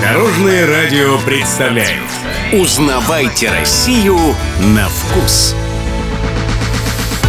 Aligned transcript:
Дорожное 0.00 0.64
радио 0.64 1.18
представляет 1.26 1.98
Узнавайте 2.52 3.50
Россию 3.50 4.16
на 4.60 4.88
вкус. 4.88 5.56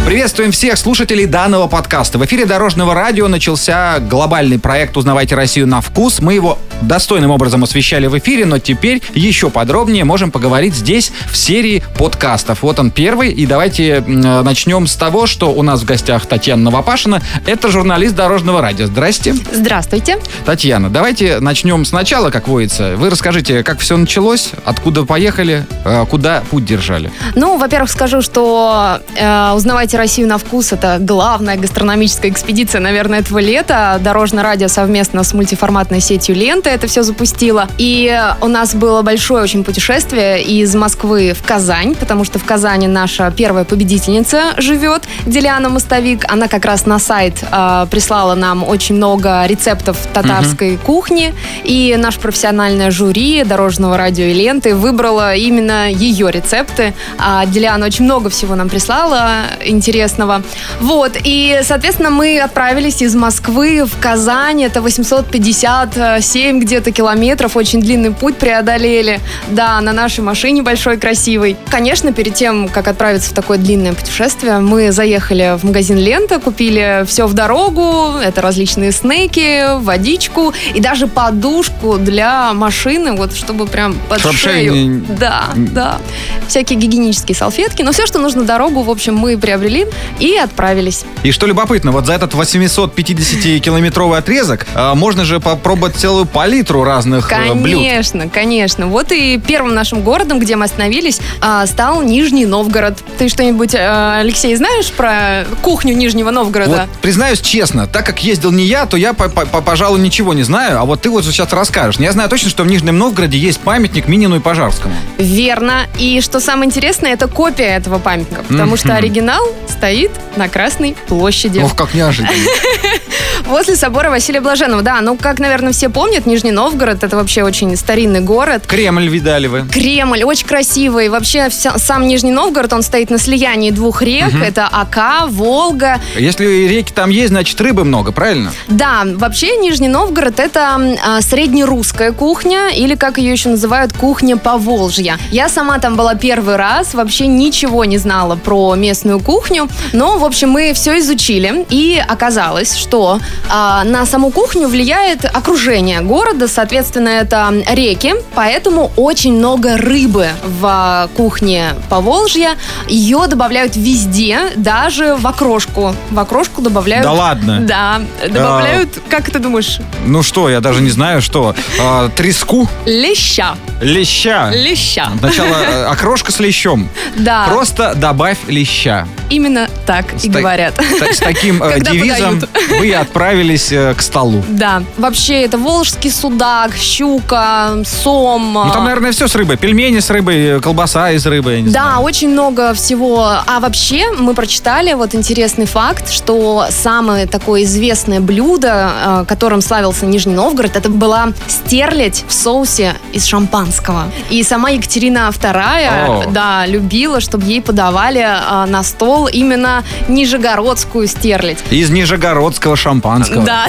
Приветствуем 0.06 0.52
всех 0.52 0.78
слушателей 0.78 1.26
данного 1.26 1.66
подкаста. 1.66 2.18
В 2.18 2.24
эфире 2.26 2.46
Дорожного 2.46 2.94
радио 2.94 3.26
начался 3.26 3.98
глобальный 3.98 4.60
проект 4.60 4.96
«Узнавайте 4.96 5.34
Россию 5.34 5.66
на 5.66 5.80
вкус». 5.80 6.20
Мы 6.20 6.34
его 6.34 6.58
достойным 6.80 7.30
образом 7.30 7.62
освещали 7.62 8.06
в 8.06 8.18
эфире, 8.18 8.46
но 8.46 8.58
теперь 8.58 9.02
еще 9.14 9.50
подробнее 9.50 10.04
можем 10.04 10.30
поговорить 10.30 10.74
здесь 10.74 11.12
в 11.30 11.36
серии 11.36 11.82
подкастов. 11.98 12.62
Вот 12.62 12.78
он 12.78 12.90
первый, 12.90 13.30
и 13.30 13.46
давайте 13.46 14.02
начнем 14.06 14.86
с 14.86 14.96
того, 14.96 15.26
что 15.26 15.52
у 15.52 15.62
нас 15.62 15.82
в 15.82 15.84
гостях 15.84 16.26
Татьяна 16.26 16.62
Новопашина. 16.64 17.22
Это 17.46 17.70
журналист 17.70 18.14
Дорожного 18.14 18.60
радио. 18.60 18.86
Здрасте. 18.86 19.34
Здравствуйте. 19.52 20.18
Татьяна, 20.44 20.90
давайте 20.90 21.40
начнем 21.40 21.84
сначала, 21.84 22.30
как 22.30 22.48
водится. 22.48 22.96
Вы 22.96 23.10
расскажите, 23.10 23.62
как 23.62 23.80
все 23.80 23.96
началось, 23.96 24.50
откуда 24.64 25.04
поехали, 25.04 25.66
э, 25.84 26.04
куда 26.10 26.42
путь 26.50 26.64
держали. 26.64 27.10
Ну, 27.34 27.58
во-первых, 27.58 27.90
скажу, 27.90 28.22
что 28.22 29.00
э, 29.16 29.52
«Узнавайте 29.54 29.96
Россию 29.96 30.28
на 30.28 30.38
вкус»— 30.38 30.72
это 30.72 30.98
главная 31.00 31.56
гастрономическая 31.56 32.30
экспедиция, 32.30 32.80
наверное, 32.80 33.20
этого 33.20 33.38
лета. 33.38 33.98
Дорожное 34.02 34.42
радио 34.42 34.68
совместно 34.68 35.22
с 35.22 35.34
мультиформатной 35.34 36.00
сетью 36.00 36.34
«Лента» 36.70 36.80
это 36.80 36.86
все 36.86 37.02
запустила. 37.02 37.68
И 37.78 38.18
у 38.40 38.48
нас 38.48 38.74
было 38.74 39.02
большое 39.02 39.42
очень 39.42 39.64
путешествие 39.64 40.42
из 40.42 40.74
Москвы 40.74 41.34
в 41.34 41.46
Казань, 41.46 41.94
потому 41.94 42.24
что 42.24 42.38
в 42.38 42.44
Казани 42.44 42.86
наша 42.86 43.30
первая 43.36 43.64
победительница 43.64 44.54
живет, 44.56 45.02
Деляна 45.26 45.68
Мостовик. 45.68 46.24
Она 46.28 46.48
как 46.48 46.64
раз 46.64 46.86
на 46.86 46.98
сайт 46.98 47.44
э, 47.50 47.86
прислала 47.90 48.34
нам 48.34 48.62
очень 48.62 48.96
много 48.96 49.46
рецептов 49.46 49.96
татарской 50.12 50.74
угу. 50.74 50.84
кухни. 50.84 51.34
И 51.64 51.96
наше 51.98 52.20
профессиональное 52.20 52.90
жюри 52.90 53.44
Дорожного 53.44 53.96
радио 53.96 54.24
и 54.24 54.32
ленты 54.32 54.74
выбрало 54.74 55.34
именно 55.34 55.90
ее 55.90 56.30
рецепты. 56.30 56.94
А 57.18 57.46
Деляна 57.46 57.86
очень 57.86 58.04
много 58.04 58.30
всего 58.30 58.54
нам 58.54 58.68
прислала 58.68 59.42
интересного. 59.64 60.42
Вот. 60.80 61.16
И, 61.24 61.60
соответственно, 61.62 62.10
мы 62.10 62.40
отправились 62.40 63.02
из 63.02 63.14
Москвы 63.14 63.84
в 63.84 64.00
Казань. 64.00 64.62
Это 64.62 64.82
857 64.82 66.59
где-то 66.60 66.92
километров, 66.92 67.56
очень 67.56 67.80
длинный 67.80 68.12
путь 68.12 68.36
преодолели. 68.36 69.20
Да, 69.48 69.80
на 69.80 69.92
нашей 69.92 70.20
машине 70.20 70.62
большой, 70.62 70.98
красивой. 70.98 71.56
Конечно, 71.70 72.12
перед 72.12 72.34
тем, 72.34 72.68
как 72.68 72.88
отправиться 72.88 73.30
в 73.30 73.32
такое 73.32 73.58
длинное 73.58 73.94
путешествие, 73.94 74.58
мы 74.58 74.92
заехали 74.92 75.56
в 75.58 75.64
магазин 75.64 75.96
Лента, 75.96 76.38
купили 76.38 77.04
все 77.06 77.26
в 77.26 77.32
дорогу. 77.32 78.18
Это 78.22 78.42
различные 78.42 78.92
снеки, 78.92 79.78
водичку 79.80 80.52
и 80.74 80.80
даже 80.80 81.06
подушку 81.06 81.96
для 81.98 82.52
машины, 82.52 83.12
вот 83.12 83.34
чтобы 83.34 83.66
прям 83.66 83.96
под 84.08 84.20
Чтоб 84.20 84.34
шею. 84.34 84.74
Не... 84.74 85.00
Да, 85.08 85.44
да. 85.56 85.98
Всякие 86.46 86.78
гигиенические 86.78 87.34
салфетки. 87.34 87.82
Но 87.82 87.92
все, 87.92 88.06
что 88.06 88.18
нужно 88.18 88.44
дорогу, 88.44 88.82
в 88.82 88.90
общем, 88.90 89.16
мы 89.16 89.38
приобрели 89.38 89.86
и 90.18 90.36
отправились. 90.36 91.04
И 91.22 91.32
что 91.32 91.46
любопытно, 91.46 91.90
вот 91.90 92.06
за 92.06 92.12
этот 92.12 92.34
850-километровый 92.34 94.18
отрезок 94.18 94.66
а, 94.74 94.94
можно 94.94 95.24
же 95.24 95.40
попробовать 95.40 95.96
целую 95.96 96.26
пальму 96.26 96.49
палитру 96.50 96.82
разных 96.82 97.28
конечно, 97.28 97.52
э, 97.52 97.62
блюд. 97.62 97.78
Конечно, 97.78 98.28
конечно. 98.28 98.86
Вот 98.88 99.12
и 99.12 99.38
первым 99.38 99.74
нашим 99.74 100.02
городом, 100.02 100.40
где 100.40 100.56
мы 100.56 100.64
остановились, 100.64 101.20
а, 101.40 101.64
стал 101.66 102.02
Нижний 102.02 102.44
Новгород. 102.44 102.98
Ты 103.18 103.28
что-нибудь, 103.28 103.74
э, 103.74 104.18
Алексей, 104.18 104.56
знаешь 104.56 104.90
про 104.90 105.44
кухню 105.62 105.94
Нижнего 105.94 106.32
Новгорода? 106.32 106.88
Вот, 106.90 107.00
признаюсь 107.00 107.40
честно, 107.40 107.86
так 107.86 108.04
как 108.04 108.24
ездил 108.24 108.50
не 108.50 108.64
я, 108.64 108.86
то 108.86 108.96
я, 108.96 109.12
пожалуй, 109.12 110.00
ничего 110.00 110.34
не 110.34 110.42
знаю, 110.42 110.80
а 110.80 110.84
вот 110.84 111.02
ты 111.02 111.10
вот 111.10 111.24
сейчас 111.24 111.52
расскажешь. 111.52 112.00
Я 112.00 112.10
знаю 112.10 112.28
точно, 112.28 112.50
что 112.50 112.64
в 112.64 112.66
Нижнем 112.66 112.98
Новгороде 112.98 113.38
есть 113.38 113.60
памятник 113.60 114.08
Минину 114.08 114.36
и 114.36 114.40
Пожарскому. 114.40 114.94
Верно. 115.18 115.86
И 115.98 116.20
что 116.20 116.40
самое 116.40 116.66
интересное, 116.66 117.12
это 117.12 117.28
копия 117.28 117.76
этого 117.76 118.00
памятника, 118.00 118.42
потому 118.48 118.76
что 118.76 118.96
оригинал 118.96 119.46
стоит 119.68 120.10
на 120.34 120.48
Красной 120.48 120.96
площади. 121.06 121.60
Ох, 121.60 121.76
как 121.76 121.94
неожиданно. 121.94 122.32
Возле 123.50 123.74
собора 123.74 124.10
Василия 124.10 124.40
Блаженного. 124.40 124.82
Да, 124.82 125.00
ну, 125.00 125.16
как, 125.16 125.40
наверное, 125.40 125.72
все 125.72 125.88
помнят, 125.88 126.24
Нижний 126.24 126.52
Новгород 126.52 127.02
это 127.02 127.16
вообще 127.16 127.42
очень 127.42 127.76
старинный 127.76 128.20
город. 128.20 128.62
Кремль 128.68 129.08
видали 129.08 129.48
вы? 129.48 129.66
Кремль, 129.66 130.22
очень 130.22 130.46
красивый. 130.46 131.08
Вообще 131.08 131.48
вся, 131.48 131.76
сам 131.76 132.06
Нижний 132.06 132.30
Новгород, 132.30 132.72
он 132.72 132.82
стоит 132.82 133.10
на 133.10 133.18
слиянии 133.18 133.72
двух 133.72 134.02
рек. 134.02 134.28
Угу. 134.28 134.38
Это 134.38 134.68
Ака, 134.70 135.26
Волга. 135.26 136.00
Если 136.16 136.46
реки 136.68 136.92
там 136.92 137.10
есть, 137.10 137.30
значит 137.30 137.60
рыбы 137.60 137.82
много, 137.82 138.12
правильно? 138.12 138.52
Да, 138.68 139.02
вообще 139.04 139.56
Нижний 139.56 139.88
Новгород 139.88 140.38
это 140.38 140.96
а, 141.04 141.20
среднерусская 141.20 142.12
кухня, 142.12 142.68
или 142.68 142.94
как 142.94 143.18
ее 143.18 143.32
еще 143.32 143.48
называют, 143.48 143.92
кухня 143.92 144.36
Поволжья. 144.36 145.18
Я 145.32 145.48
сама 145.48 145.80
там 145.80 145.96
была 145.96 146.14
первый 146.14 146.54
раз, 146.54 146.94
вообще 146.94 147.26
ничего 147.26 147.84
не 147.84 147.98
знала 147.98 148.36
про 148.36 148.76
местную 148.76 149.18
кухню, 149.18 149.68
но, 149.92 150.18
в 150.18 150.24
общем, 150.24 150.50
мы 150.50 150.72
все 150.72 151.00
изучили, 151.00 151.66
и 151.68 152.00
оказалось, 152.06 152.76
что 152.76 153.18
а, 153.48 153.84
на 153.84 154.06
саму 154.06 154.30
кухню 154.30 154.68
влияет 154.68 155.24
окружение 155.24 156.00
города, 156.00 156.48
соответственно, 156.48 157.08
это 157.08 157.52
реки, 157.72 158.14
поэтому 158.34 158.92
очень 158.96 159.36
много 159.36 159.76
рыбы 159.76 160.28
в 160.44 161.08
кухне 161.16 161.74
Поволжья. 161.88 162.56
Ее 162.88 163.26
добавляют 163.28 163.76
везде, 163.76 164.52
даже 164.56 165.16
в 165.16 165.26
окрошку. 165.26 165.94
В 166.10 166.18
окрошку 166.18 166.62
добавляют... 166.62 167.04
Да 167.04 167.12
ладно? 167.12 167.60
Да, 167.60 168.00
добавляют, 168.28 168.90
а, 168.96 169.10
как 169.10 169.30
ты 169.30 169.38
думаешь? 169.38 169.80
Ну 170.04 170.22
что, 170.22 170.48
я 170.48 170.60
даже 170.60 170.80
не 170.80 170.90
знаю, 170.90 171.22
что. 171.22 171.54
А, 171.80 172.08
треску? 172.10 172.68
Леща. 172.86 173.56
Леща? 173.80 174.50
Леща. 174.52 175.10
Сначала 175.18 175.56
э, 175.56 175.84
окрошка 175.90 176.32
с 176.32 176.38
лещом. 176.38 176.88
Да. 177.16 177.46
Просто 177.48 177.94
добавь 177.94 178.38
леща. 178.46 179.08
Именно 179.30 179.68
так 179.86 180.06
и 180.22 180.28
говорят. 180.28 180.74
С 181.12 181.18
таким 181.18 181.62
э, 181.62 181.80
девизом 181.90 182.40
вы 182.78 182.92
отправились 182.92 183.72
э, 183.72 183.94
к 183.94 184.02
столу. 184.02 184.44
Да. 184.48 184.82
Вообще, 184.98 185.42
это 185.42 185.56
волжский 185.56 186.10
судак, 186.10 186.76
щука, 186.76 187.82
сом. 187.84 188.52
Ну, 188.52 188.70
там, 188.72 188.84
наверное, 188.84 189.12
все 189.12 189.28
с 189.28 189.34
рыбой. 189.34 189.56
Пельмени 189.56 190.00
с 190.00 190.10
рыбой, 190.10 190.60
колбаса 190.60 191.12
из 191.12 191.26
рыбы. 191.26 191.62
Да, 191.66 192.00
очень 192.00 192.30
много 192.30 192.74
всего. 192.74 193.24
А 193.46 193.60
вообще, 193.60 194.10
мы 194.18 194.34
прочитали 194.34 194.92
вот 194.92 195.14
интересный 195.14 195.66
факт, 195.66 196.10
что 196.12 196.66
самое 196.70 197.26
такое 197.26 197.62
известное 197.62 198.20
блюдо, 198.20 199.24
которым 199.26 199.62
славился 199.62 200.06
Нижний 200.06 200.34
Новгород, 200.34 200.76
это 200.76 200.90
была 200.90 201.32
стерлядь 201.48 202.24
в 202.28 202.32
соусе 202.32 202.94
из 203.12 203.24
шампанского. 203.70 204.10
И 204.30 204.42
сама 204.42 204.70
Екатерина 204.70 205.30
II, 205.30 206.08
oh. 206.08 206.32
да, 206.32 206.66
любила, 206.66 207.20
чтобы 207.20 207.46
ей 207.46 207.62
подавали 207.62 208.26
на 208.66 208.82
стол 208.82 209.28
именно 209.28 209.84
нижегородскую 210.08 211.06
стерлядь. 211.06 211.58
Из 211.70 211.90
нижегородского 211.90 212.76
шампанского. 212.76 213.44
Да. 213.44 213.66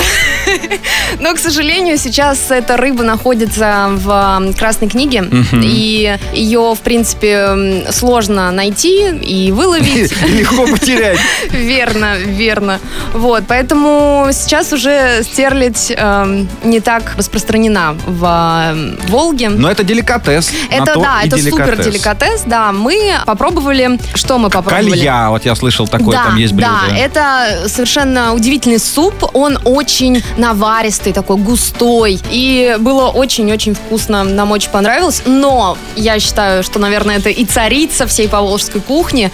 Но, 1.20 1.34
к 1.34 1.40
сожалению, 1.40 1.98
сейчас 1.98 2.52
эта 2.52 2.78
рыба 2.78 3.04
находится 3.04 3.90
в 3.92 4.54
Красной 4.58 4.90
книге, 4.90 5.24
и 5.54 6.18
ее, 6.34 6.74
в 6.76 6.80
принципе, 6.80 7.86
сложно 7.92 8.52
найти 8.52 9.10
и 9.10 9.52
выловить. 9.52 10.14
Легко 10.28 10.66
потерять. 10.66 11.20
Верно, 11.52 12.18
верно. 12.18 12.80
Вот, 13.14 13.44
поэтому 13.48 14.30
сейчас 14.32 14.74
уже 14.74 15.24
стерлядь 15.24 15.92
э, 15.96 16.46
не 16.64 16.80
так 16.80 17.14
распространена 17.18 17.96
в 18.06 18.74
э, 18.74 19.08
Волге. 19.10 19.50
Но 19.50 19.70
это 19.70 19.84
деликатес. 19.92 20.52
Это, 20.70 21.00
да, 21.00 21.22
это 21.24 21.38
супер 21.38 21.84
деликатес, 21.84 22.44
да. 22.46 22.72
Мы 22.72 23.14
попробовали, 23.26 24.00
что 24.16 24.38
мы 24.38 24.50
попробовали? 24.50 24.92
Калья, 24.92 25.30
вот 25.30 25.46
я 25.46 25.56
слышал, 25.56 25.88
такое 25.88 26.18
да, 26.18 26.26
там 26.26 26.38
есть 26.38 26.54
блюдо. 26.54 26.72
Да, 26.90 26.98
это 26.98 27.68
совершенно 27.68 28.34
удивительный 28.34 28.80
суп. 28.80 29.14
Он 29.34 29.60
очень 29.66 30.24
наваристый, 30.38 31.14
такой 31.14 31.38
густой. 31.38 32.20
И 32.30 32.76
было 32.80 33.08
очень-очень 33.10 33.76
вкусно. 33.76 34.24
Нам 34.24 34.52
очень 34.52 34.72
понравилось. 34.72 35.24
Но 35.26 35.78
я 35.96 36.20
считаю, 36.20 36.64
что, 36.64 36.80
наверное, 36.80 37.18
это 37.18 37.30
и 37.30 37.46
царица 37.46 38.08
всей 38.08 38.28
поволжской 38.28 38.82
кухни. 38.82 39.32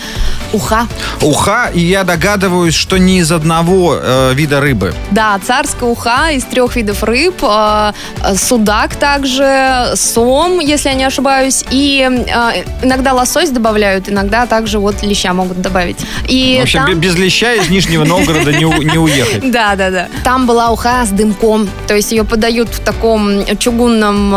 Уха. 0.53 0.87
Уха, 1.21 1.69
и 1.73 1.81
я 1.81 2.03
догадываюсь, 2.03 2.73
что 2.73 2.97
не 2.97 3.19
из 3.19 3.31
одного 3.31 3.97
э, 4.01 4.33
вида 4.33 4.61
рыбы. 4.61 4.93
Да, 5.11 5.39
царская 5.45 5.89
уха 5.89 6.29
из 6.31 6.43
трех 6.43 6.75
видов 6.75 7.03
рыб. 7.03 7.35
Э, 7.43 7.91
судак 8.35 8.95
также, 8.95 9.91
сом, 9.95 10.46
если 10.59 10.89
я 10.89 10.95
не 10.95 11.03
ошибаюсь. 11.03 11.63
И 11.71 12.07
э, 12.07 12.63
иногда 12.83 13.13
лосось 13.13 13.49
добавляют, 13.49 14.09
иногда 14.09 14.45
также 14.45 14.79
вот 14.79 15.03
леща 15.03 15.33
могут 15.33 15.61
добавить. 15.61 15.97
И 16.27 16.57
в 16.59 16.63
общем, 16.63 16.85
там... 16.85 16.99
без 16.99 17.15
леща 17.17 17.53
из 17.53 17.69
Нижнего 17.69 18.03
Новгорода 18.03 18.51
не, 18.51 18.63
не 18.63 18.97
уехать. 18.97 19.51
Да, 19.57 19.75
да, 19.75 19.89
да. 19.89 20.07
Там 20.23 20.45
была 20.45 20.69
уха 20.71 21.03
с 21.05 21.09
дымком. 21.09 21.69
То 21.87 21.95
есть 21.95 22.11
ее 22.11 22.23
подают 22.23 22.69
в 22.69 22.79
таком 22.79 23.43
чугунном... 23.57 24.35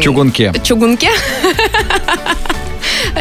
Чугунке. 0.00 0.52
Чугунке. 0.62 1.08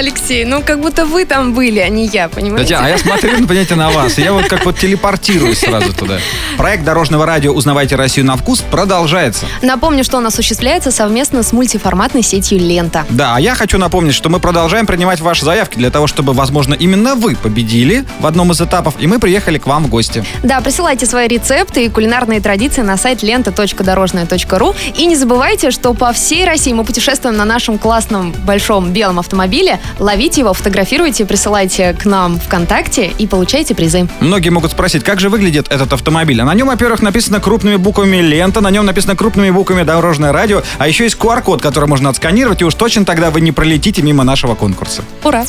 Алексей, 0.04 0.44
ну 0.44 0.62
как 0.62 0.82
будто 0.82 1.06
вы 1.06 1.24
там 1.24 1.54
были, 1.54 1.80
а 1.80 1.88
не 1.88 2.08
я, 2.08 2.28
понимаете? 2.28 2.64
Татьяна, 2.64 2.88
а 2.88 2.90
я 2.90 2.98
смотрю, 2.98 3.32
ну, 3.40 3.48
понимаете, 3.48 3.76
на 3.76 3.90
вас. 3.90 4.18
Я 4.18 4.34
вот 4.34 4.48
как 4.48 4.66
вот 4.66 4.78
телепортируюсь 4.78 5.60
сразу 5.60 5.94
туда. 5.94 6.20
Проект 6.58 6.84
Дорожного 6.84 7.26
радио 7.26 7.54
«Узнавайте 7.54 7.96
Россию 7.96 8.26
на 8.26 8.36
вкус» 8.36 8.60
продолжается. 8.70 9.46
Напомню, 9.62 10.04
что 10.04 10.18
он 10.18 10.28
осуществляется 10.28 10.92
совместно 10.92 11.42
с 11.42 11.54
мультиформатной 11.54 12.22
сетью 12.22 12.60
«Лента». 12.60 13.06
Да, 13.12 13.38
а 13.38 13.40
я 13.40 13.56
хочу 13.56 13.78
напомнить, 13.78 14.14
что 14.14 14.28
мы 14.28 14.42
продолжаем 14.42 14.86
принимать 14.86 15.22
ваши 15.22 15.46
заявки 15.46 15.78
для 15.78 15.90
того, 15.90 16.08
чтобы, 16.08 16.34
возможно, 16.34 16.74
именно 16.74 17.16
вы 17.16 17.38
победили 17.38 18.04
в 18.20 18.26
одном 18.26 18.52
из 18.52 18.60
этапов, 18.60 18.96
и 19.00 19.08
мы 19.08 19.20
приехали 19.20 19.58
к 19.58 19.68
вам 19.68 19.86
в 19.86 19.90
гости. 19.90 20.26
Да, 20.44 20.60
присылайте 20.60 21.06
свои 21.06 21.30
рецепты 21.30 21.86
и 21.86 21.90
кулинарные 21.90 22.42
традиции 22.42 22.82
на 22.82 22.98
сайт 22.98 23.24
лента.дорожная.ру. 23.24 24.76
И 24.98 25.06
не 25.06 25.16
забывайте, 25.16 25.72
что 25.72 25.94
по 25.94 26.12
всей 26.12 26.44
России 26.44 26.74
мы 26.74 26.84
путешествуем 26.84 27.38
на 27.38 27.46
нашем 27.46 27.78
классном 27.78 28.34
большом 28.46 28.92
белом 28.92 29.20
автомобиле. 29.20 29.80
Ловите 30.00 30.42
его, 30.42 30.54
фотографируйте, 30.54 31.26
присылайте 31.26 31.94
к 31.94 32.06
нам 32.06 32.40
ВКонтакте 32.40 33.12
и 33.18 33.28
получайте 33.28 33.76
призы. 33.76 34.08
Многие 34.20 34.50
могут 34.50 34.72
спросить, 34.72 35.04
как 35.04 35.20
же 35.20 35.30
выглядит 35.30 35.68
этот 35.70 35.94
автомобиль. 35.94 36.42
А 36.42 36.46
на 36.46 36.54
нем, 36.54 36.68
во-первых, 36.68 37.02
написано 37.02 37.40
крупными 37.40 37.76
буквами 37.76 38.18
«Лента», 38.18 38.62
на 38.62 38.72
нем 38.72 38.86
написано 38.86 39.16
крупными 39.16 39.50
буквами 39.50 39.84
«Дорожное 39.84 40.32
радио», 40.32 40.64
а 40.78 40.88
еще 40.88 41.04
есть 41.04 41.18
QR-код, 41.18 41.62
который 41.62 41.88
можно 41.88 42.10
отсканировать, 42.10 42.62
и 42.62 42.66
уж 42.66 42.74
точно 42.74 43.06
тогда 43.06 43.32
вы 43.32 43.42
не 43.42 43.52
пролетите 43.52 44.02
мимо 44.02 44.24
нашего 44.24 44.56
конкурса. 44.56 45.04
Ура! 45.24 45.46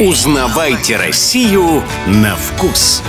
Узнавайте 0.00 0.96
Россию 0.96 1.82
на 2.06 2.36
вкус. 2.36 3.02